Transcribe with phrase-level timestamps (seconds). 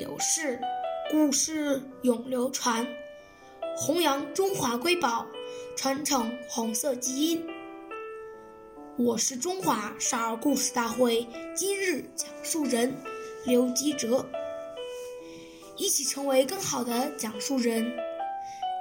[0.00, 0.60] 有事，
[1.10, 2.86] 故事永流传，
[3.76, 5.26] 弘扬中华瑰宝，
[5.76, 7.46] 传承红色基因。
[8.96, 12.94] 我是中华少儿故事大会今日讲述人
[13.44, 14.24] 刘基哲，
[15.76, 17.92] 一起成为更好的讲述人。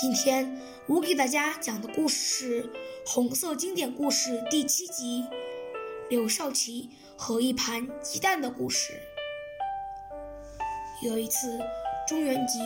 [0.00, 2.62] 今天我给大家讲的故事是
[3.06, 5.24] 《红色经典故事》第七集
[6.08, 8.94] 《刘少奇和一盘鸡蛋》的故事。
[11.02, 11.58] 有一次，
[12.06, 12.58] 中元节，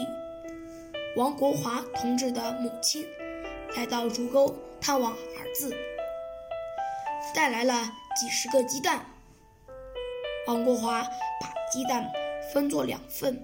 [1.16, 3.06] 王国华同志的母亲
[3.76, 5.72] 来到竹沟探望儿子，
[7.32, 9.06] 带来了几十个鸡蛋。
[10.48, 11.00] 王国华
[11.40, 12.10] 把鸡蛋
[12.52, 13.40] 分作两份，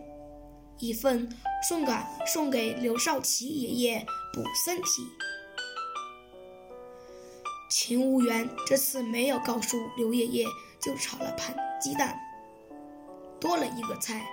[0.78, 1.28] 一份
[1.68, 1.92] 送给
[2.26, 5.06] 送给刘少奇爷爷补身体。
[7.70, 10.44] 勤务员这次没有告诉刘爷爷，
[10.80, 12.18] 就炒了盘鸡蛋，
[13.40, 14.26] 多了一个菜。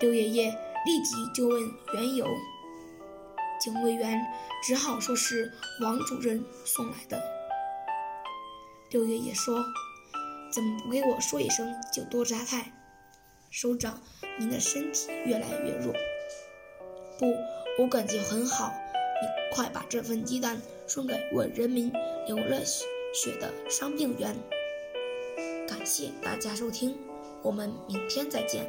[0.00, 0.44] 刘爷爷
[0.86, 1.60] 立即就问
[1.92, 2.26] 缘由，
[3.60, 4.18] 警卫员
[4.66, 5.52] 只好说是
[5.82, 7.22] 王主任送来的。
[8.88, 9.62] 刘爷爷说
[10.50, 12.72] ：“怎么不给我说一声就多加菜？
[13.50, 14.00] 首长，
[14.38, 15.92] 您的身体越来越弱。”
[17.20, 17.34] 不，
[17.78, 18.72] 我感觉很好。
[19.20, 21.92] 你快把这份鸡蛋送给为人民
[22.26, 24.34] 流了血的伤病员。
[25.68, 26.96] 感谢大家收听，
[27.42, 28.66] 我们明天再见。